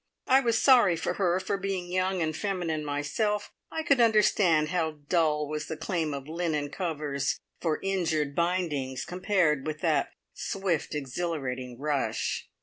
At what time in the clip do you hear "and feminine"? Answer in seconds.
2.23-2.83